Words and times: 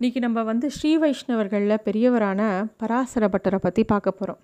இன்றைக்கி 0.00 0.20
நம்ம 0.24 0.42
வந்து 0.48 0.66
ஸ்ரீ 0.74 0.90
வைஷ்ணவர்களில் 1.00 1.82
பெரியவரான 1.86 2.42
பராசர 2.80 3.24
பட்டரை 3.32 3.58
பற்றி 3.64 3.82
பார்க்க 3.90 4.10
போகிறோம் 4.10 4.38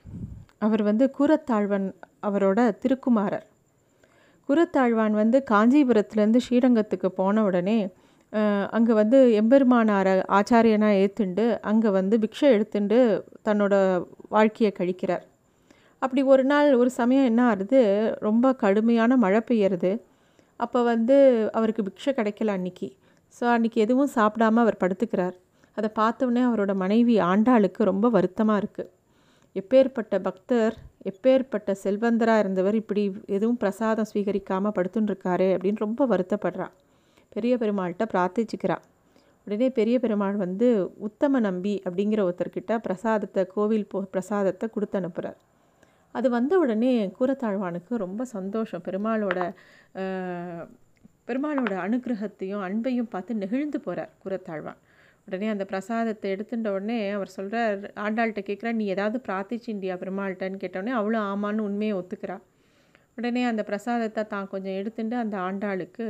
அவர் 0.64 0.82
வந்து 0.88 1.04
கூரத்தாழ்வன் 1.18 1.86
அவரோட 2.28 2.58
திருக்குமாரர். 2.82 3.46
கூரத்தாழ்வான் 4.48 5.14
வந்து 5.20 5.38
காஞ்சிபுரத்துலேருந்து 5.52 6.42
ஸ்ரீரங்கத்துக்கு 6.46 7.10
போன 7.20 7.44
உடனே 7.46 7.78
அங்கே 8.78 8.96
வந்து 9.00 9.20
எம்பெருமானாரை 9.40 10.14
ஆச்சாரியனாக 10.40 10.98
ஏற்றுண்டு 11.04 11.46
அங்கே 11.70 11.94
வந்து 11.98 12.18
பிக்ஷை 12.26 12.50
எடுத்துண்டு 12.56 12.98
தன்னோட 13.48 13.74
வாழ்க்கையை 14.36 14.72
கழிக்கிறார். 14.80 15.24
அப்படி 16.02 16.24
ஒரு 16.34 16.46
நாள் 16.52 16.70
ஒரு 16.82 16.92
சமயம் 17.00 17.28
என்ன 17.30 17.42
ஆகுது 17.54 17.82
ரொம்ப 18.28 18.54
கடுமையான 18.64 19.20
மழை 19.24 19.42
பெய்யறது. 19.52 19.94
அப்போ 20.60 20.82
வந்து 20.92 21.18
அவருக்கு 21.60 21.88
பிக்ஷை 21.88 22.14
கிடைக்கல 22.20 22.58
அன்னைக்கு. 22.58 22.90
ஸோ 23.34 23.44
அன்றைக்கி 23.56 23.78
எதுவும் 23.86 24.14
சாப்பிடாம 24.18 24.60
அவர் 24.66 24.80
படுத்துக்கிறார். 24.84 25.36
அதை 25.76 25.88
பார்த்தோன்னே 26.00 26.42
அவரோட 26.48 26.72
மனைவி 26.82 27.14
ஆண்டாளுக்கு 27.30 27.90
ரொம்ப 27.90 28.08
வருத்தமாக 28.16 28.60
இருக்குது 28.62 28.92
எப்பேற்பட்ட 29.56 30.14
பக்தர் 30.26 30.74
எப்பேற்பட்ட 31.10 31.70
செல்வந்தராக 31.84 32.42
இருந்தவர் 32.42 32.76
இப்படி 32.80 33.02
எதுவும் 33.36 33.60
பிரசாதம் 33.62 34.08
ஸ்வீகரிக்காமல் 34.10 34.74
படுத்துட்டுருக்காரு 34.76 35.48
அப்படின்னு 35.56 35.84
ரொம்ப 35.86 36.06
வருத்தப்படுறா. 36.12 36.66
பெரிய 37.34 37.52
பெருமாள்கிட்ட 37.62 38.04
பிரார்த்திச்சுக்கிறா. 38.12 38.76
உடனே 39.46 39.68
பெரிய 39.78 39.96
பெருமாள் 40.04 40.36
வந்து 40.44 40.68
உத்தம 41.06 41.40
நம்பி 41.40 41.74
அப்படிங்கிற 41.86 42.20
ஒருத்தர்கிட்ட 42.28 42.72
பிரசாதத்தை 42.86 43.42
கோவில் 43.54 43.86
போ 43.92 43.98
பிரசாதத்தை 44.14 44.66
கொடுத்து 44.74 44.98
அனுப்புகிறார் 45.00 45.38
அது 46.14 46.26
வந்த 46.36 46.52
உடனே 46.62 46.92
கூரத்தாழ்வானுக்கு 47.18 47.94
ரொம்ப 48.04 48.24
சந்தோஷம். 48.36 48.84
பெருமாளோட 48.88 49.38
பெருமாளோட 51.28 51.74
அனுகிரகத்தையும் 51.84 52.64
அன்பையும் 52.66 53.12
பார்த்து 53.12 53.40
நெகிழ்ந்து 53.42 53.78
போகிறார் 53.86 54.12
கூரத்தாழ்வான். 54.24 54.80
உடனே 55.28 55.48
அந்த 55.48 55.64
பிரசாதத்தை 55.64 56.26
எடுத்துட்ட 56.34 56.68
உடனே 56.68 57.10
அவர் 57.10 57.30
சொல்கிறார் 57.36 57.78
ஆண்டாள்கிட்ட 58.04 58.42
கேட்குறா 58.48 58.72
நீ 58.72 58.84
ஏதாவது 58.86 59.18
பிரார்த்திச்சிண்டியா 59.28 59.94
பெருமாள்கிட்டன்னு 60.02 60.60
கேட்டோடனே 60.64 60.92
அவ்வளோ 60.98 61.20
ஆமான்னு 61.32 61.66
உண்மையை 61.68 61.94
ஒத்துக்கிறா. 61.96 62.36
உடனே 63.16 63.42
அந்த 63.44 63.62
பிரசாதத்தை 63.62 64.22
தான் 64.26 64.48
கொஞ்சம் 64.48 64.72
எடுத்துட்டு 64.72 65.16
அந்த 65.16 65.36
ஆண்டாளுக்கு 65.38 66.04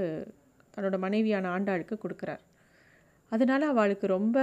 தன்னோட 0.75 0.98
மனைவியான 0.98 1.50
ஆண்டாளுக்கு 1.56 1.97
கொடுக்குறார். 2.05 2.42
அதனால் 3.33 3.62
அவளுக்கு 3.62 4.06
ரொம்ப 4.06 4.39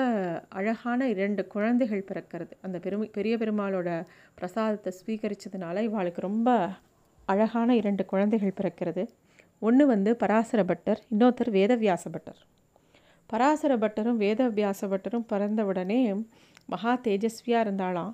அழகான 0.50 1.10
இரண்டு 1.10 1.48
குழந்தைகள் 1.48 2.08
பிறக்கிறது. 2.10 2.54
அந்த 2.62 2.80
பெருமை 2.80 3.08
பெரிய 3.08 3.38
பெருமாளோட 3.38 3.90
பிரசாதத்தை 4.36 4.92
ஸ்வீகரித்ததுனால 5.00 5.84
இவாளுக்கு 5.90 6.22
ரொம்ப 6.22 6.50
அழகான 7.26 7.76
இரண்டு 7.76 8.06
குழந்தைகள் 8.06 8.58
பிறக்கிறது. 8.62 9.04
ஒன்று 9.60 9.84
வந்து 9.88 10.12
பராசர 10.16 10.62
பட்டர் 10.64 11.02
இன்னொருத்தர் 11.12 11.52
வேதவியாச 11.52 12.06
பட்டர் 12.12 12.42
பராசர 13.30 13.74
பட்டரும் 13.78 14.18
வேதவியாச 14.18 14.88
பட்டரும் 14.88 15.30
பிறந்தவுடனே 15.30 16.00
மகா 16.70 16.92
தேஜஸ்வியாக 17.06 17.66
இருந்தாலாம் 17.66 18.12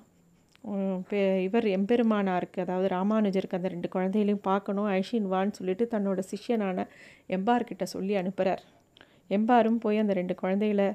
இவர் 1.44 1.66
எம்பெருமானாருக்கு 1.68 2.58
அதாவது 2.64 2.88
ராமானுஜருக்கு 2.88 3.58
அந்த 3.58 3.68
ரெண்டு 3.68 3.88
குழந்தைகளையும் 3.88 4.42
பார்க்கணும் 4.42 4.88
ஐஷின் 4.92 5.28
வான்னு 5.28 5.56
சொல்லிட்டு 5.58 5.84
தன்னோட 5.90 6.20
சிஷ்யனான 6.30 6.84
எம்பார்கிட்ட 7.28 7.82
சொல்லி 7.82 8.14
அனுப்புகிறார் 8.14 8.62
எம்பாரும் 9.30 9.78
போய் 9.78 9.98
அந்த 9.98 10.12
ரெண்டு 10.12 10.34
குழந்தைகளை 10.34 10.88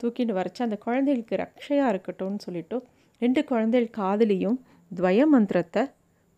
தூக்கிட்டு 0.00 0.32
வரைச்சி 0.32 0.62
அந்த 0.62 0.78
குழந்தைகளுக்கு 0.78 1.36
ரக்ஷையாக 1.36 1.92
இருக்கட்டும்னு 1.94 2.44
சொல்லிட்டு 2.46 2.78
ரெண்டு 3.22 3.42
குழந்தைகள் 3.44 3.90
காதலியும் 3.90 4.58
துவய 4.90 5.20
மந்திரத்தை 5.26 5.82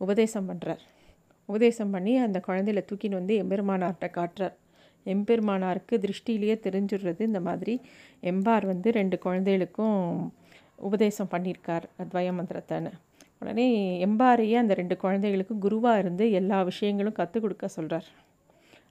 உபதேசம் 0.00 0.48
பண்ணுறார் 0.50 0.82
உபதேசம் 1.48 1.90
பண்ணி 1.90 2.12
அந்த 2.16 2.38
குழந்தையில 2.46 2.80
தூக்கின்னு 2.90 3.18
வந்து 3.20 3.34
எம்பெருமானார்கிட்ட 3.42 4.08
காட்டுறார். 4.18 4.54
எம்பெருமானாருக்கு 5.14 5.94
திருஷ்டிலேயே 6.04 6.56
தெரிஞ்சிடுறது 6.66 7.20
இந்த 7.20 7.40
மாதிரி. 7.40 7.74
எம்பார் 8.22 8.66
வந்து 8.66 8.88
ரெண்டு 8.90 9.18
குழந்தைகளுக்கும் 9.18 9.98
உபதேசம் 10.76 11.30
பண்ணியிருக்கார் 11.30 11.86
அத்வயமந்திரத்தான்னு 12.02 12.92
உடனே 13.42 13.66
எம்பாரையே 14.06 14.56
அந்த 14.56 14.74
ரெண்டு 14.74 14.96
குழந்தைகளுக்கும் 14.96 15.58
குருவாக 15.58 15.98
இருந்து 15.98 16.24
எல்லா 16.30 16.58
விஷயங்களும் 16.62 17.18
கற்றுக் 17.18 17.42
கொடுக்க 17.42 17.68
சொல்கிறார் 17.68 18.08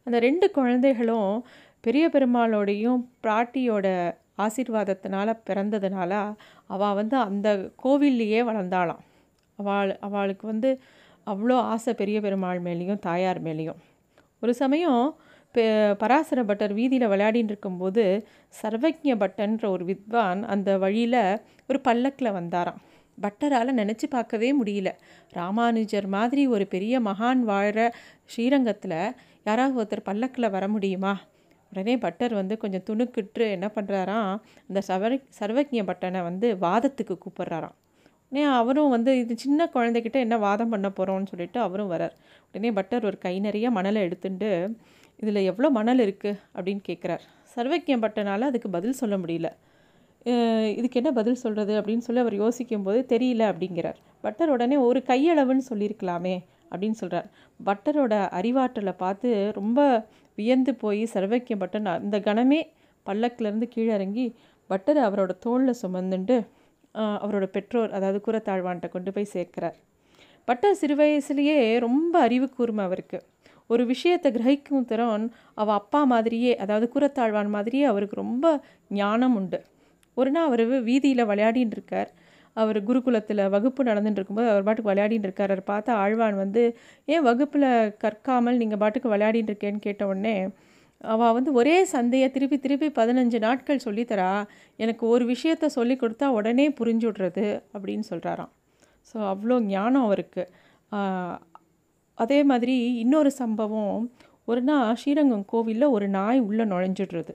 அந்த 0.03 0.17
ரெண்டு 0.19 0.47
குழந்தைகளும் 0.51 1.31
பெரிய 1.79 2.09
பெருமாளோடையும் 2.13 2.99
பிராட்டியோட 3.23 3.87
ஆசீர்வாதத்தினால 4.37 5.29
பிறந்ததுனால 5.49 6.11
அவள் 6.67 6.93
வந்து 6.93 7.17
அந்த 7.17 7.47
கோவில்லையே 7.83 8.39
வளர்ந்தாளாம். 8.49 9.01
அவள் 9.59 9.91
அவளுக்கு 10.07 10.45
வந்து 10.47 10.69
அவ்வளோ 11.27 11.55
ஆசை 11.71 11.93
பெரிய 11.93 12.17
பெருமாள் 12.21 12.61
மேலேயும் 12.61 12.99
தாயார் 12.99 13.43
மேலேயும். 13.43 13.79
ஒரு 14.41 14.53
சமயம் 14.53 15.03
பராசர 16.01 16.43
பட்டர் 16.43 16.73
வீதியில் 16.73 17.07
விளையாடின்னு 17.07 17.51
இருக்கும்போது 17.53 18.03
சர்வஜ்ய 18.61 19.13
பட்டன்ற 19.15 19.69
ஒரு 19.69 19.85
வித்வான் 19.85 20.43
அந்த 20.43 20.77
வழியில் 20.77 21.39
ஒரு 21.67 21.81
பல்லக்கில் 21.81 22.35
வந்தாராம். 22.39 22.79
பட்டரால் 23.21 23.79
நினச்சி 23.81 24.07
பார்க்கவே 24.09 24.49
முடியல. 24.61 24.89
ராமானுஜர் 25.31 26.07
மாதிரி 26.07 26.47
ஒரு 26.47 26.67
பெரிய 26.67 26.99
மகான் 26.99 27.41
வாழ்கிற 27.43 27.93
ஸ்ரீரங்கத்தில் 28.25 28.99
யாராவது 29.43 29.75
ஒருத்தர் 29.81 30.07
பல்லக்கில் 30.09 30.49
வர 30.49 30.67
முடியுமா? 30.67 31.13
உடனே 31.71 31.97
பட்டர் 31.97 32.33
வந்து 32.33 32.57
கொஞ்சம் 32.57 32.85
துணுக்கிட்டு 32.89 33.45
என்ன 33.51 33.71
பண்ணுறாராம் 33.75 34.33
இந்த 34.67 34.81
சர்வ 34.81 35.19
சர்வஜ்ய 35.39 35.83
பட்டனை 35.83 36.23
வந்து 36.23 36.55
வாதத்துக்கு 36.55 37.15
கூப்பிட்றாராம். 37.17 37.75
உடனே 38.31 38.43
அவரும் 38.43 38.89
வந்து 38.89 39.19
இது 39.19 39.37
சின்ன 39.37 39.69
குழந்தைகிட்ட 39.73 40.13
என்ன 40.13 40.37
வாதம் 40.37 40.69
பண்ண 40.69 40.87
போகிறோம்னு 40.89 41.27
சொல்லிட்டு 41.27 41.59
அவரும் 41.59 41.91
வரார் 41.91 42.15
உடனே 42.47 42.71
பட்டர் 42.71 43.05
ஒரு 43.05 43.17
கை 43.17 43.39
நிறைய 43.39 43.71
மணலை 43.71 44.01
எடுத்துட்டு 44.01 44.49
இதில் 45.21 45.47
எவ்வளோ 45.51 45.69
மணல் 45.77 46.01
இருக்குது 46.05 46.39
அப்படின்னு 46.55 46.81
கேட்குறார். 46.89 47.23
சர்வக்கியம் 47.53 48.03
பட்டனால் 48.05 48.49
அதுக்கு 48.49 48.69
பதில் 48.75 48.99
சொல்ல 49.01 49.15
முடியல. 49.23 49.49
இதுக்கு 50.79 50.99
என்ன 51.01 51.11
பதில் 51.17 51.41
சொல்கிறது 51.41 51.73
அப்படின்னு 51.79 52.05
சொல்லி 52.05 52.21
அவர் 52.23 52.35
யோசிக்கும் 52.43 52.85
போது 52.87 52.99
தெரியல 53.13 53.43
அப்படிங்கிறார். 53.51 53.99
பட்டர் 54.25 54.51
உடனே 54.55 54.77
ஒரு 54.87 54.99
கையளவுன்னு 55.09 55.63
சொல்லியிருக்கலாமே 55.71 56.35
அப்படின்னு 56.71 56.97
சொல்கிறார் 57.01 57.27
பட்டரோட 57.59 58.13
அறிவாற்றலை 58.39 58.93
பார்த்து 59.03 59.29
ரொம்ப 59.59 59.79
வியந்து 60.37 60.71
போய் 60.83 61.01
சர்வக்கியம் 61.13 61.61
பட்டன் 61.63 61.87
அந்த 61.93 62.17
கணமே 62.27 62.61
பல்லக்கிலேருந்து 63.05 63.67
கீழே 63.75 63.91
இறங்கி 63.97 64.25
பட்டர் 64.69 64.99
அவரோட 65.07 65.33
தோளில் 65.45 65.79
சுமந்துண்டு 65.81 66.37
அவரோட 67.23 67.45
பெற்றோர் 67.55 67.95
அதாவது 67.97 68.19
கூரத்தாழ்வான்கிட்ட 68.25 68.89
கொண்டு 68.95 69.11
போய் 69.15 69.33
சேர்க்கிறார். 69.33 69.77
பட்டர் 70.47 70.77
சிறு 70.81 70.95
வயசுலேயே 70.99 71.57
ரொம்ப 71.85 72.13
அறிவு 72.25 72.47
கூர்மை 72.57 72.83
அவருக்கு. 72.87 73.17
ஒரு 73.69 73.83
விஷயத்தை 73.93 74.29
கிரகிக்கும் 74.35 74.87
திறன் 74.91 75.25
அவள் 75.61 75.77
அப்பா 75.81 76.01
மாதிரியே 76.13 76.53
அதாவது 76.63 76.87
கூரத்தாழ்வான் 76.93 77.51
மாதிரியே 77.55 77.85
அவருக்கு 77.91 78.15
ரொம்ப 78.23 78.45
ஞானம் 78.99 79.35
உண்டு. 79.39 79.59
ஒரு 80.17 80.29
நாள் 80.35 80.47
அவர் 80.49 80.63
வீதியில் 80.89 81.29
விளையாடின்னு 81.31 81.75
இருக்கார். 81.77 82.11
அவர் 82.55 82.77
குருகுலத்தில் 82.85 83.41
வகுப்பு 83.55 83.81
நடந்துட்டு 83.89 84.19
இருக்கும்போது 84.19 84.49
அவர் 84.53 84.65
பாட்டுக்கு 84.67 84.91
விளையாடின்னு 84.91 85.27
இருக்கார். 85.29 85.51
அவர் 85.53 85.69
பார்த்தா 85.73 85.91
ஆழ்வான் 86.03 86.37
வந்து 86.43 86.63
ஏன் 87.07 87.25
வகுப்பில் 87.29 87.67
கற்காமல் 88.03 88.59
நீங்கள் 88.61 88.81
பாட்டுக்கு 88.83 89.13
விளையாடின்னு 89.13 89.51
இருக்கேன்னு 89.51 89.85
கேட்ட 89.87 90.05
உடனே 90.11 90.35
அவள் 91.13 91.35
வந்து 91.37 91.51
ஒரே 91.59 91.75
சந்தையை 91.93 92.27
திருப்பி 92.35 92.57
திருப்பி 92.59 92.87
பதினஞ்சு 92.99 93.39
நாட்கள் 93.45 93.83
சொல்லித்தரா 93.85 94.31
எனக்கு 94.79 95.03
ஒரு 95.13 95.23
விஷயத்த 95.33 95.65
சொல்லி 95.77 95.95
கொடுத்தா 95.95 96.27
உடனே 96.37 96.65
புரிஞ்சு 96.79 97.05
விட்றது 97.09 97.45
அப்படின்னு 97.73 98.05
சொல்கிறாராம் 98.11 98.51
ஸோ 99.09 99.17
அவ்வளோ 99.33 99.57
ஞானம் 99.73 100.05
அவருக்கு. 100.07 100.43
அதே 102.17 102.39
மாதிரி 102.43 102.75
இன்னொரு 102.95 103.31
சம்பவம். 103.31 104.03
ஒரு 104.45 104.61
நாள் 104.61 104.95
ஸ்ரீரங்கம் 104.95 105.45
கோவிலில் 105.45 105.93
ஒரு 105.95 106.07
நாய் 106.07 106.39
உள்ளே 106.39 106.63
நுழைஞ்சிடுறது. 106.63 107.33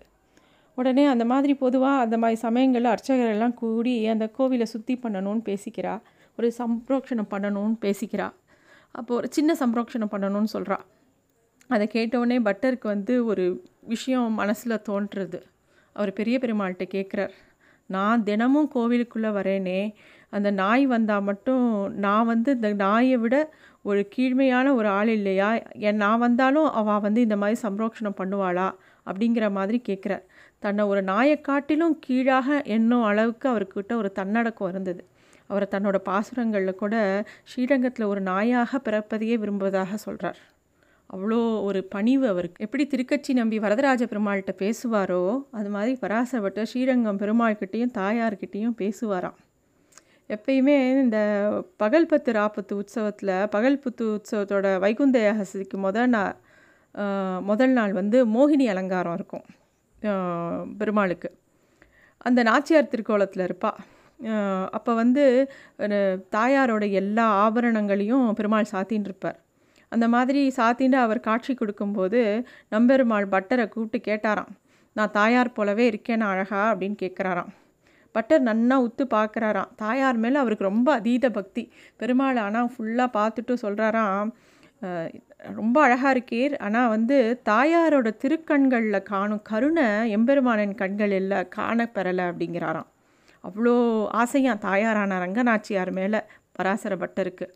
உடனே 0.74 1.04
அந்த 1.06 1.24
மாதிரி 1.24 1.54
பொதுவாக 1.54 2.00
அந்த 2.00 2.16
மாதிரி 2.18 2.38
சமயங்களில் 2.40 2.94
அர்ச்சகரெல்லாம் 2.94 3.54
கூடி 3.54 3.94
அந்த 4.06 4.26
கோவிலை 4.38 4.62
சுத்தி 4.62 4.94
பண்ணணும்னு 4.96 5.42
பேசிக்கிறா. 5.48 5.94
ஒரு 6.38 6.48
சம்ப்ரோக்ஷணம் 6.58 7.30
பண்ணணும்னு 7.30 7.76
பேசிக்கிறா. 7.80 8.28
அப்போது 8.90 9.20
ஒரு 9.20 9.28
சின்ன 9.30 9.56
சம்ப்ரோக்ஷணம் 9.60 10.12
பண்ணணும்னு 10.14 10.52
சொல்கிறா 10.52 10.78
அதை 11.68 11.86
கேட்டவுடனே 11.86 12.38
பட்டருக்கு 12.38 12.88
வந்து 12.94 13.24
ஒரு 13.24 13.44
விஷயம் 13.80 14.32
மனசில் 14.32 14.84
தோன்றுறது. 14.88 15.38
அவர் 15.92 16.12
பெரிய 16.12 16.38
பெருமாள்கிட்ட 16.40 16.84
கேட்குறார் 16.94 17.34
நான் 17.86 18.24
தினமும் 18.24 18.70
கோவிலுக்குள்ளே 18.74 19.30
வரேனே. 19.38 19.80
அந்த 20.32 20.50
நாய் 20.50 20.84
வந்தால் 20.86 21.22
மட்டும் 21.22 21.64
நான் 22.04 22.26
வந்து 22.26 22.50
இந்த 22.50 22.68
நாயை 22.84 23.16
விட 23.16 23.36
ஒரு 23.82 24.00
கீழ்மையான 24.14 24.66
ஒரு 24.74 24.88
ஆள் 24.88 25.08
இல்லையா? 25.08 25.48
என் 25.88 25.96
நான் 25.96 26.18
வந்தாலும் 26.18 26.68
அவள் 26.80 27.00
வந்து 27.00 27.20
இந்த 27.20 27.36
மாதிரி 27.36 27.58
சம்ரோக்ஷணம் 27.66 28.18
பண்ணுவாளா? 28.20 28.68
அப்படிங்கிற 29.06 29.46
மாதிரி 29.50 29.78
கேட்குறார் 29.88 30.24
தன்னை 30.58 30.82
ஒரு 30.84 31.00
நாயை 31.02 31.36
காட்டிலும் 31.40 31.96
கீழாக 32.00 32.58
என்னும் 32.76 33.02
அளவுக்கு 33.02 33.46
அவர்கிட்ட 33.52 33.92
ஒரு 33.94 34.10
தன்னடக்கம் 34.12 34.68
இருந்தது. 34.68 35.02
அவரை 35.50 35.66
தன்னோட 35.70 35.96
பாசுரங்களில் 36.08 36.80
கூட 36.82 36.94
ஸ்ரீரங்கத்தில் 37.50 38.10
ஒரு 38.12 38.20
நாயாக 38.22 38.80
பிறப்பதையே 38.86 39.36
விரும்புவதாக 39.42 39.96
சொல்கிறார் 39.96 40.40
அவ்வளோ 41.14 41.38
ஒரு 41.68 41.80
பணிவு 41.94 42.24
அவருக்கு. 42.28 42.62
எப்படி 42.66 42.84
திருக்கட்சி 42.92 43.32
நம்பி 43.34 43.56
வரதராஜ 43.58 44.02
பெருமாள்கிட்ட 44.12 44.52
பேசுவாரோ 44.62 45.22
அது 45.50 45.68
மாதிரி 45.68 45.92
பராசரப்பட்ட 46.02 46.62
ஸ்ரீரங்கம் 46.70 47.20
பெருமாள்கிட்டேயும் 47.22 47.96
தாயார்கிட்டேயும் 47.98 48.76
பேசுவாராம். 48.82 49.38
எப்பயுமே 50.30 50.76
இந்த 51.02 51.18
பகல் 51.76 52.08
பத்து 52.10 52.30
ராப்பத்து 52.32 52.72
உற்சவத்தில் 52.72 53.32
பகல் 53.54 53.80
புத்து 53.84 54.04
உற்சவத்தோட 54.16 54.66
வைகுந்த 54.78 55.16
ஏகாதசிக்கு 55.30 55.76
முதல் 55.86 56.12
நாள் 56.14 56.36
முதல் 57.50 57.74
நாள் 57.78 57.92
வந்து 57.92 58.18
மோகினி 58.26 58.66
அலங்காரம் 58.72 59.16
இருக்கும் 59.18 59.44
பெருமாளுக்கு. 60.80 61.28
அந்த 62.26 62.40
நாச்சியார் 62.42 62.90
திருக்கோலத்தில் 62.92 63.44
இருப்பாள் 63.44 63.80
அப்போ 64.76 64.92
வந்து 64.94 65.24
தாயாரோட 66.36 66.84
எல்லா 67.00 67.26
ஆபரணங்களையும் 67.44 68.26
பெருமாள் 68.38 68.72
சாத்தின்னு 68.72 69.08
இருப்பார் 69.10 69.38
அந்த 69.92 70.06
மாதிரி 70.08 70.42
சாத்தின்னு 70.58 70.98
அவர் 71.06 71.26
காட்சி 71.28 71.54
கொடுக்கும்போது 71.54 72.20
நம்பெருமாள் 72.74 73.32
பட்டரை 73.34 73.66
கூப்பிட்டு 73.68 73.98
கேட்டாராம். 74.10 74.52
நான் 74.96 75.14
தாயார் 75.18 75.56
போலவே 75.58 75.84
இருக்கேன்னு 75.90 76.30
அழகா 76.32 76.62
அப்படின்னு 76.72 76.96
கேட்குறாராம் 77.02 77.52
பட்டர் 78.16 78.42
நன்னா 78.48 78.76
உத்து 78.86 79.04
பார்க்குறாராம். 79.16 79.70
தாயார் 79.82 80.18
மேலே 80.24 80.38
அவருக்கு 80.42 80.70
ரொம்ப 80.70 80.88
அதீத 81.00 81.26
பக்தி. 81.38 81.64
பெருமாள் 82.00 82.40
ஆனால் 82.46 82.70
ஃபுல்லாக 82.74 83.16
பார்த்துட்டு 83.18 83.54
சொல்கிறாராம் 83.64 84.30
ரொம்ப 85.60 85.76
அழகாக 85.86 86.12
இருக்கீர். 86.14 86.54
ஆனால் 86.66 86.92
வந்து 86.94 87.16
தாயாரோட 87.50 88.08
திருக்கண்களில் 88.22 89.08
காணும் 89.12 89.42
கருணை 89.50 89.86
எம்பெருமானின் 90.16 90.76
கண்கள் 90.82 91.14
இல்லை 91.20 91.40
காணப்பெறலை 91.58 92.24
அப்படிங்கிறாராம். 92.30 92.88
அவ்வளோ 93.44 93.74
ஆசையாக 94.22 94.62
தாயாரான 94.66 95.18
ரங்கநாச்சியார் 95.24 95.92
மேலே 95.98 96.20
பராசர 96.58 96.94
பட்டருக்கு 97.02 97.46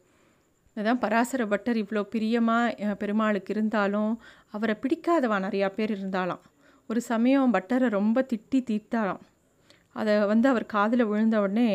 அதுதான் 0.76 1.00
பராசர 1.02 1.42
பட்டர் 1.50 1.78
இவ்வளோ 1.82 2.00
பிரியமாக 2.14 2.94
பெருமாளுக்கு 3.02 3.52
இருந்தாலும் 3.54 4.10
அவரை 4.54 4.74
பிடிக்காதவா 4.82 5.36
நிறையா 5.44 5.68
பேர் 5.76 5.92
இருந்தாலாம். 5.96 6.42
ஒரு 6.90 7.00
சமயம் 7.12 7.54
பட்டரை 7.54 7.88
ரொம்ப 7.98 8.24
திட்டி 8.32 8.58
தீர்த்தாராம். 8.70 9.22
அதை 10.00 10.14
வந்து 10.32 10.46
அவர் 10.52 10.66
காதில் 10.74 11.08
விழுந்த 11.10 11.36
உடனே 11.44 11.70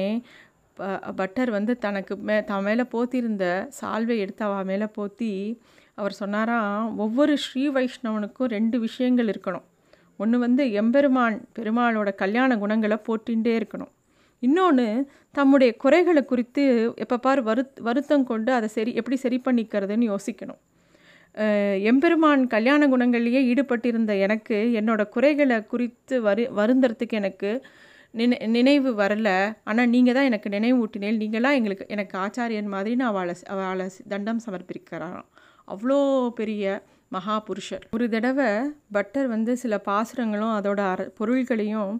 பட்டர் 1.19 1.51
வந்து 1.57 1.73
தனக்கு 1.85 2.13
மே 2.27 2.35
தன் 2.49 2.65
மேலே 2.67 2.83
போத்திருந்த 2.93 3.45
சால்வை 3.79 4.15
எடுத்து 4.23 4.43
அவ 4.47 4.55
மேலே 4.71 4.87
போத்தி 4.97 5.31
அவர் 5.99 6.13
சொன்னாராம் 6.19 6.85
ஒவ்வொரு 7.05 7.33
ஸ்ரீ 7.45 7.63
வைஷ்ணவனுக்கும் 7.77 8.51
ரெண்டு 8.55 8.77
விஷயங்கள் 8.85 9.29
இருக்கணும். 9.33 9.65
ஒன்று 10.19 10.37
வந்து 10.45 10.63
எம்பெருமான் 10.81 11.37
பெருமாளோட 11.57 12.09
கல்யாண 12.23 12.57
குணங்களை 12.63 12.97
போட்டின்றே 13.07 13.53
இருக்கணும். 13.59 13.91
இன்னொன்று 14.43 14.87
தம்முடைய 15.37 15.71
குறைகளை 15.83 16.21
குறித்து 16.31 16.63
எப்போ 17.03 17.17
பார் 17.25 17.41
வரு 17.49 17.63
வருத்தம் 17.87 18.27
கொண்டு 18.31 18.51
அதை 18.57 18.67
சரி 18.77 18.91
எப்படி 18.99 19.17
சரி 19.23 19.37
பண்ணிக்கிறதுன்னு 19.45 20.05
யோசிக்கணும். 20.13 20.61
எம்பெருமான் 21.91 22.41
கல்யாண 22.53 22.87
குணங்கள்லேயே 22.93 23.41
ஈடுபட்டிருந்த 23.51 24.13
எனக்கு 24.25 24.57
என்னோட 24.79 25.01
குறைகளை 25.15 25.57
குறித்து 25.73 26.15
வரு 26.27 26.43
வருந்துறதுக்கு 26.59 27.19
எனக்கு 27.21 27.51
நினை 28.13 28.37
நினைவு 28.55 28.89
வரல. 29.01 29.29
ஆனால் 29.63 29.89
நீங்கள் 29.89 30.15
தான் 30.17 30.27
எனக்கு 30.29 30.49
நினைவு 30.49 30.77
ஊட்டினேன். 30.83 31.19
நீங்களாம் 31.21 31.57
எங்களுக்கு 31.59 31.85
எனக்கு 31.87 32.15
ஆச்சாரியன் 32.17 32.73
மாதிரி 32.73 32.91
நான் 33.01 33.11
அவளை 33.13 33.35
அவளை 33.53 33.85
தண்டம் 34.13 34.41
சமர்ப்பிக்கிறாராம். 34.45 35.27
அவ்வளோ 35.67 35.99
பெரிய 36.39 36.65
மகா 37.15 37.35
புருஷர் 37.47 37.85
ஒரு 37.95 38.05
தடவை 38.09 38.49
பட்டர் 38.95 39.27
வந்து 39.27 39.51
சில 39.63 39.77
பாசுரங்களும் 39.87 40.53
அதோட 40.57 40.81
அர 40.91 41.01
பொருள்களையும் 41.19 41.93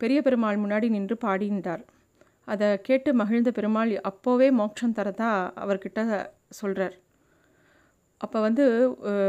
பெரிய 0.00 0.18
பெருமாள் 0.22 0.62
முன்னாடி 0.62 0.86
நின்று 0.94 1.16
பாடினார். 1.24 1.82
அதை 2.52 2.68
கேட்டு 2.88 3.10
மகிழ்ந்த 3.20 3.50
பெருமாள் 3.50 3.92
அப்போவே 4.10 4.48
மோட்சம் 4.60 4.96
தரதா? 4.98 5.32
அவர்கிட்ட 5.64 6.00
சொல்கிறார் 6.60 6.96
அப்போ 8.20 8.40
வந்து 8.40 8.64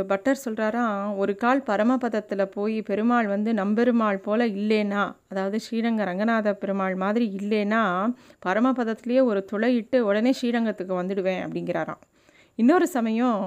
பட்டர் 0.07 0.41
சொல்கிறாராம் 0.45 1.15
ஒரு 1.17 1.35
கால் 1.35 1.61
பரமபதத்தில் 1.67 2.51
போய் 2.51 2.81
பெருமாள் 2.81 3.27
வந்து 3.27 3.53
நம்பெருமாள் 3.53 4.17
போல் 4.17 4.45
இல்லைனா 4.55 5.03
அதாவது 5.27 5.59
ஸ்ரீரங்க 5.59 6.03
ரங்கநாத 6.03 6.53
பெருமாள் 6.53 6.95
மாதிரி 6.95 7.25
இல்லைனா 7.39 7.81
பரமபதத்துலேயே 8.45 9.23
ஒரு 9.23 9.41
துளையிட்டு 9.51 9.99
உடனே 9.99 10.31
ஸ்ரீரங்கத்துக்கு 10.41 10.93
வந்துடுவேன் 11.01 11.41
அப்படிங்கிறாராம். 11.45 12.01
இன்னொரு 12.59 12.87
சமயம் 12.87 13.41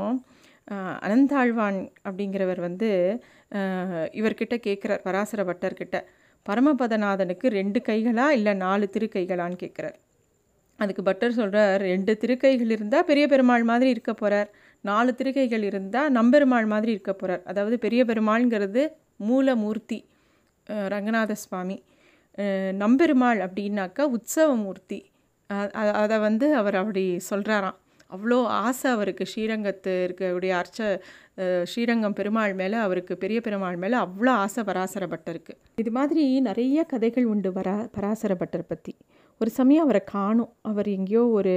அனந்தாழ்வான் 1.03 1.79
அப்படிங்கிறவர் 2.05 2.61
வந்து 2.61 2.89
இவர்கிட்ட 4.13 4.57
கேட்குறார் 4.67 5.05
பராசர 5.05 5.45
பட்டர்கிட்ட 5.45 5.99
பரமபதநாதனுக்கு 6.47 7.47
ரெண்டு 7.51 7.81
கைகளா 7.89 8.27
இல்லை 8.31 8.55
நாலு 8.55 8.87
திருக்கைகளான்னு 8.95 9.59
கேட்குறார் 9.63 9.97
அதுக்கு 10.79 11.03
பட்டர் 11.03 11.33
சொல்கிறார் 11.33 11.81
ரெண்டு 11.83 12.13
திருக்கைகள் 12.17 12.71
இருந்தால் 12.71 13.05
பெரிய 13.05 13.27
பெருமாள் 13.27 13.65
மாதிரி 13.65 13.91
இருக்க 13.91 14.13
போகிறார் 14.13 14.51
நாலு 14.85 15.11
திருகைகள் 15.19 15.65
இருந்தால் 15.71 16.15
நம்பெருமாள் 16.19 16.69
மாதிரி 16.73 16.91
இருக்க 16.97 17.13
போகிறார் 17.15 17.43
அதாவது 17.51 17.77
பெரிய 17.85 18.03
பெருமாள்ங்கிறது 18.11 18.83
மூலமூர்த்தி 19.29 19.99
ரங்கநாத 20.93 21.33
சுவாமி. 21.43 21.77
நம்பெருமாள் 22.83 23.41
அப்படின்னாக்கா 23.47 24.05
உற்சவமூர்த்தி. 24.17 24.99
அதை 26.03 26.17
வந்து 26.27 26.47
அவர் 26.55 26.77
அப்படி 26.81 27.05
சொல்கிறாராம் 27.31 27.79
அவ்வளோ 28.11 28.39
ஆசை 28.65 28.89
அவருக்கு. 28.97 29.25
ஸ்ரீரங்கத்து 29.33 29.93
இருக்கக்கூடிய 30.07 30.53
அர்ச்ச 30.61 30.81
ஸ்ரீரங்கம் 31.71 32.17
பெருமாள் 32.19 32.55
மேலே 32.61 32.77
அவருக்கு 32.85 33.15
பெரிய 33.17 33.39
பெருமாள் 33.47 33.77
மேலே 33.77 33.97
அவ்வளோ 34.05 34.33
ஆசை 34.45 34.63
பராசரப்பட்டிருக்கு. 34.65 35.55
இது 35.83 35.91
மாதிரி 35.91 36.25
நிறைய 36.49 36.85
கதைகள் 36.93 37.27
உண்டு 37.33 37.51
வரா 37.51 37.77
பராசரப்பட்டர் 37.97 38.71
பற்றி 38.71 38.95
ஒரு 39.41 39.51
சமயம் 39.51 39.85
அவரை 39.85 40.03
காணும். 40.05 40.53
அவர் 40.71 40.89
எங்கேயோ 40.89 41.23
ஒரு 41.39 41.55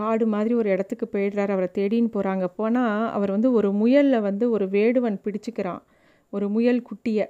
காடு 0.00 0.24
மாதிரி 0.26 0.54
ஒரு 0.54 0.68
இடத்துக்கு 0.70 1.06
போயிடுறாரு. 1.12 1.52
அவரை 1.56 1.68
தேடின்னு 1.78 2.10
போகிறாங்க 2.16 2.46
போனால் 2.60 3.10
அவர் 3.16 3.34
வந்து 3.36 3.50
ஒரு 3.52 3.70
முயலில் 3.72 4.26
வந்து 4.28 4.44
ஒரு 4.50 4.66
வேடுவன் 4.76 5.18
பிடிச்சிக்கிறான். 5.24 5.82
ஒரு 6.32 6.46
முயல் 6.48 6.80
குட்டியை. 6.90 7.26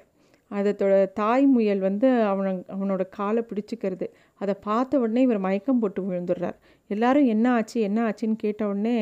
அதோட 0.51 0.95
தாய் 1.13 1.45
முயல் 1.47 1.81
வந்து 1.81 2.09
அவன 2.31 2.49
அவனோட 2.75 3.03
காலை 3.17 3.43
பிடிச்சிக்கிறது. 3.51 4.07
அதை 4.41 4.55
பார்த்த 4.67 5.01
உடனே 5.03 5.21
இவர் 5.23 5.41
மயக்கம் 5.47 5.81
போட்டு 5.83 6.01
விழுந்துடுறார். 6.09 6.57
எல்லாரும் 6.91 7.27
என்ன 7.27 7.47
ஆச்சு 7.53 7.79
என்ன 7.81 7.99
ஆச்சுன்னு 8.09 8.37
கேட்ட 8.37 8.63
உடனே 8.67 8.99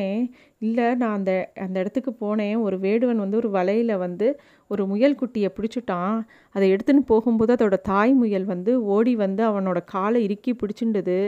இல்லை 0.57 0.87
நான் 0.95 1.15
அந்த 1.17 1.31
அந்த 1.65 1.75
இடத்துக்கு 1.83 2.11
போனேன். 2.23 2.55
ஒரு 2.65 2.77
வேடுவன் 2.77 3.23
வந்து 3.23 3.39
ஒரு 3.41 3.49
வலையில் 3.49 3.95
வந்து 4.05 4.27
ஒரு 4.71 4.85
முயல் 4.91 5.19
குட்டியை 5.21 5.49
பிடிச்சிட்டான். 5.57 6.15
அதை 6.55 6.65
எடுத்துன்னு 6.75 7.03
போகும்போது 7.11 7.53
அதோட 7.55 7.77
தாய் 7.91 8.13
முயல் 8.13 8.47
வந்து 8.53 8.73
ஓடி 8.95 9.15
வந்து 9.15 9.43
அவனோட 9.51 9.81
காலை 9.95 10.21
இறுக்கி 10.23 10.53
பிடிச்சிண்டது 10.53 11.19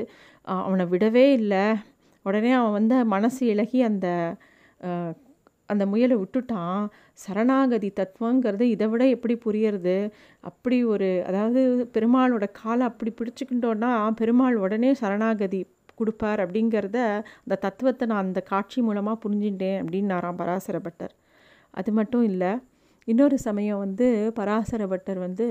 அவனை 0.68 0.86
விடவே 0.94 1.26
இல்லை. 1.40 1.66
உடனே 2.26 2.52
அவன் 2.52 2.78
வந்து 2.80 2.98
மனசு 3.06 3.42
இழகி 3.54 3.80
அந்த 3.82 4.08
அந்த 5.70 5.84
முயலை 5.92 6.16
விட்டுட்டான். 6.22 6.82
சரணாகதி 7.24 7.90
தத்துவங்கிறது 8.00 8.66
இதை 8.74 8.88
விட 8.92 9.04
எப்படி 9.16 9.36
புரியறது? 9.46 9.98
அப்படி 10.44 10.78
ஒரு 10.94 11.10
அதாவது 11.30 11.62
பெருமாளோட 11.96 12.48
காலை 12.62 12.84
அப்படி 12.92 13.14
பிடிச்சிக்கிட்டோன்னா 13.20 13.92
பெருமாள் 14.22 14.58
உடனே 14.66 14.92
சரணாகதி 15.02 15.62
கொடுப்பார் 16.00 16.44
அப்படிங்கிறத 16.46 17.00
அந்த 17.44 17.56
தத்துவத்தை 17.66 18.06
நான் 18.08 18.28
அந்த 18.28 18.42
காட்சி 18.52 18.80
மூலமாக 18.82 19.22
புரிஞ்சுட்டேன் 19.24 19.78
அப்படின்னாராம் 19.82 20.40
பராசர 20.42 20.80
பட்டர் 20.80 21.14
அது 21.74 21.92
மட்டும் 21.92 22.26
இல்லை 22.32 22.52
இன்னொரு 23.08 23.38
சமயம் 23.48 23.82
வந்து 23.86 24.08
பராசர 24.38 24.84
பட்டர் 24.88 25.20
வந்து 25.20 25.46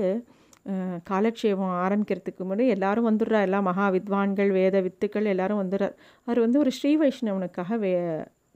காலட்சேபம் 1.09 1.73
ஆரம்பிக்கிறதுக்கு 1.83 2.43
முன்னாடி 2.43 2.67
எல்லாரும் 2.75 3.07
வந்துடுறா 3.09 3.39
எல்லா 3.47 3.59
மகா 3.61 3.87
வித்வான்கள் 3.95 4.51
வேத 4.51 4.75
வித்துக்கள் 4.81 5.31
எல்லாரும் 5.33 5.61
வந்துடுறார் 5.63 5.95
அவர் 6.27 6.43
வந்து 6.45 6.59
ஒரு 6.59 6.71
ஸ்ரீ 6.77 6.91
வைஷ்ணவனுக்காக 6.97 7.77
வே 7.77 7.91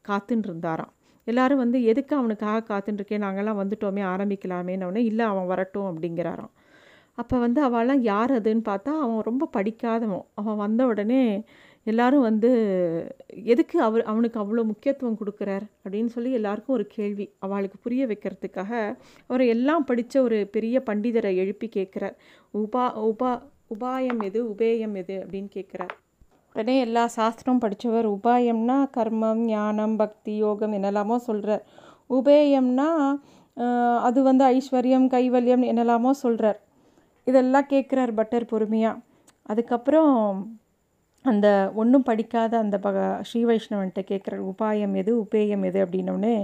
காத்துன்னு 0.05 0.47
இருந்தாராம். 0.49 0.93
எல்லாரும் 1.29 1.57
வந்து 1.57 1.79
எதுக்கு 1.83 2.13
அவனுக்காக 2.15 2.59
காத்துட்டுருக்கேன் 2.69 3.23
நாங்கள்லாம் 3.25 3.59
வந்துட்டோமே 3.61 4.03
ஆரம்பிக்கலாமேன்னு 4.13 4.95
இல்லை 4.95 5.25
அவன் 5.25 5.47
வரட்டும் 5.47 5.89
அப்படிங்கிறாராம். 5.89 6.51
அப்போ 7.15 7.35
வந்து 7.39 7.59
அவெல்லாம் 7.67 8.01
யார் 8.01 8.31
அதுன்னு 8.31 8.61
பார்த்தா 8.69 8.91
அவன் 9.05 9.21
ரொம்ப 9.21 9.45
படிக்காதவன். 9.45 10.25
அவன் 10.33 10.55
வந்த 10.55 10.85
உடனே 10.85 11.23
எல்லாரும் 11.83 12.21
வந்து 12.21 12.51
எதுக்கு 13.43 13.77
அவர் 13.81 14.03
அவனுக்கு 14.03 14.37
அவ்வளோ 14.39 14.63
முக்கியத்துவம் 14.63 15.17
கொடுக்குறார்? 15.19 15.65
அப்படின்னு 15.83 16.05
சொல்லி 16.05 16.31
எல்லாருக்கும் 16.31 16.75
ஒரு 16.75 16.85
கேள்வி. 16.87 17.25
அவளுக்கு 17.39 17.77
புரிய 17.83 18.07
வைக்கிறதுக்காக 18.07 18.71
அவர் 19.27 19.45
எல்லாம் 19.55 19.85
படித்த 19.85 20.21
ஒரு 20.21 20.37
பெரிய 20.51 20.81
பண்டிதரை 20.85 21.35
எழுப்பி 21.35 21.69
கேட்குறார். 21.75 22.15
உபா 22.53 22.85
உபா 23.09 23.31
உபாயம் 23.73 24.21
எது? 24.23 24.39
உபேயம் 24.45 24.95
எது? 24.95 25.15
அப்படின்னு 25.25 25.49
கேட்குறார். 25.55 25.95
உடனே 26.59 26.73
எல்லா 26.79 27.03
சாஸ்திரம் 27.13 27.59
படித்தவர் 27.59 28.07
உபாயம்னா 28.07 28.77
கர்மம் 28.95 29.43
ஞானம் 29.45 29.93
பக்தி 29.95 30.33
யோகம் 30.37 30.73
என்னெல்லாமோ 30.73 31.17
சொல்கிறார் 31.27 31.63
உபேயம்னா 32.09 32.87
அது 34.01 34.19
வந்து 34.23 34.43
ஐஸ்வர்யம் 34.55 35.05
கைவல்யம் 35.13 35.63
என்னெல்லாமோ 35.69 36.11
சொல்கிறார் 36.23 36.59
இதெல்லாம் 37.27 37.69
கேட்குறார் 37.69 38.13
பட்டர் 38.13 38.49
பொறுமையாக 38.51 39.01
அதுக்கப்புறம் 39.45 40.11
அந்த 41.25 41.47
ஒன்றும் 41.75 42.07
படிக்காத 42.09 42.53
அந்த 42.57 42.77
பக 42.79 42.97
ஸ்ரீ 43.21 43.41
வைஷ்ணவன்ட்ட 43.45 44.03
கேட்குறார் 44.11 44.43
உபாயம் 44.51 44.93
எது 44.95 45.11
உபேயம் 45.23 45.65
எது? 45.69 45.79
அப்படின்னோடனே 45.85 46.35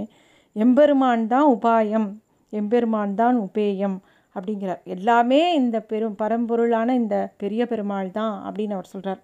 எம்பெருமான் 0.56 1.26
தான் 1.26 1.48
உபாயம் 1.54 2.08
எம்பெருமான் 2.52 3.14
தான் 3.14 3.38
உபேயம் 3.46 3.98
அப்படிங்கிறார். 4.36 4.82
எல்லாமே 4.96 5.42
இந்த 5.54 5.76
பெரும் 5.92 6.18
பரம்பொருளான 6.22 6.88
இந்த 6.94 7.16
பெரிய 7.36 7.62
பெருமாள் 7.66 8.10
தான் 8.20 8.34
அப்படின்னு 8.46 8.76
அவர் 8.78 8.94
சொல்கிறார் 8.94 9.22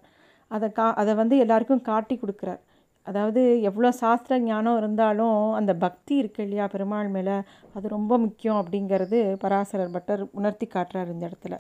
அதை 0.57 0.69
கா 0.79 0.87
அதை 1.01 1.13
வந்து 1.21 1.35
எல்லாருக்கும் 1.45 1.87
காட்டி 1.91 2.15
கொடுக்குறார். 2.23 2.61
அதாவது 3.07 3.41
எவ்வளோ 3.69 3.91
சாஸ்திர 4.01 4.39
ஞானம் 4.49 4.79
இருந்தாலும் 4.81 5.39
அந்த 5.59 5.73
பக்தி 5.85 6.15
இருக்கு 6.23 6.41
இல்லையா 6.47 6.67
பெருமாள் 6.75 7.09
மேலே 7.17 7.37
அது 7.77 7.87
ரொம்ப 7.97 8.19
முக்கியம் 8.25 8.59
அப்படிங்கிறது 8.63 9.21
பராசரர் 9.45 9.95
பட்டர் 9.97 10.23
உணர்த்தி 10.39 10.67
காட்டுறார் 10.75 11.13
இந்த 11.15 11.25
இடத்துல. 11.31 11.57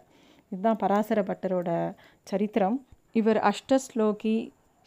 இதுதான் 0.52 0.80
பராசர 0.82 1.20
பட்டரோட 1.30 1.70
சரித்திரம். 2.30 2.76
இவர் 3.20 3.40
அஷ்டஸ்லோகி 3.50 4.36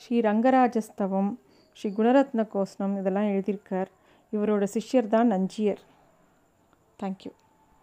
ஸ்ரீ 0.01 0.17
ரங்கராஜஸ்தவம் 0.29 1.31
ஸ்ரீ 1.77 1.89
குணரத்ன 1.99 2.43
கோஷ்ணம் 2.53 2.93
இதெல்லாம் 2.99 3.31
எழுதியிருக்கார். 3.33 3.89
இவரோட 4.33 4.65
சிஷ்யர் 4.75 5.13
தான் 5.15 5.31
நஞ்சியர் 5.33 5.81
தேங்க்யூ 6.99 7.31